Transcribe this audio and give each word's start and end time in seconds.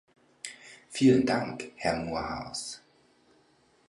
Vielen 0.89 1.27
Dank, 1.27 1.73
Herr 1.75 1.95
Moorhouse. 1.95 2.81